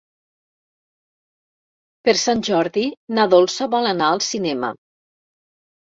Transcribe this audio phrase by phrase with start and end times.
[2.09, 2.87] Per Sant Jordi
[3.19, 4.77] na Dolça vol anar al cinema.